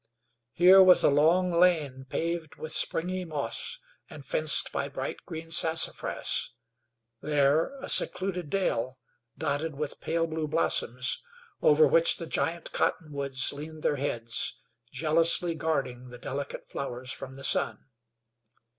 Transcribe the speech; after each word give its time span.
Here 0.53 0.81
was 0.81 1.03
a 1.03 1.11
long 1.11 1.51
lane 1.51 2.05
paved 2.09 2.55
with 2.55 2.71
springy 2.73 3.23
moss 3.23 3.77
and 4.09 4.25
fenced 4.25 4.71
by 4.71 4.87
bright 4.89 5.17
green 5.27 5.51
sassafras; 5.51 6.49
there 7.21 7.77
a 7.81 7.87
secluded 7.87 8.49
dale, 8.49 8.97
dotted 9.37 9.75
with 9.75 10.01
pale 10.01 10.25
blue 10.25 10.47
blossoms, 10.47 11.21
over 11.61 11.85
which 11.85 12.17
the 12.17 12.25
giant 12.25 12.71
cottonwoods 12.71 13.53
leaned 13.53 13.83
their 13.83 13.97
heads, 13.97 14.55
jealously 14.91 15.53
guarding 15.53 16.09
the 16.09 16.17
delicate 16.17 16.67
flowers 16.67 17.11
from 17.11 17.35
the 17.35 17.43
sun. 17.43 17.85